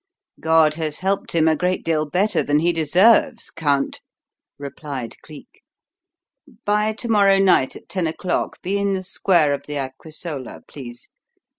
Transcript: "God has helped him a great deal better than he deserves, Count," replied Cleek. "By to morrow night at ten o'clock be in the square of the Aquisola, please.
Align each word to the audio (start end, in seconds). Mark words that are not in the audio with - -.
"God 0.39 0.73
has 0.73 0.97
helped 1.01 1.33
him 1.33 1.47
a 1.47 1.55
great 1.55 1.85
deal 1.85 2.07
better 2.09 2.41
than 2.41 2.57
he 2.57 2.73
deserves, 2.73 3.51
Count," 3.51 4.01
replied 4.57 5.15
Cleek. 5.21 5.61
"By 6.65 6.93
to 6.93 7.07
morrow 7.07 7.37
night 7.37 7.75
at 7.75 7.87
ten 7.87 8.07
o'clock 8.07 8.59
be 8.63 8.79
in 8.79 8.95
the 8.95 9.03
square 9.03 9.53
of 9.53 9.67
the 9.67 9.75
Aquisola, 9.77 10.61
please. 10.67 11.07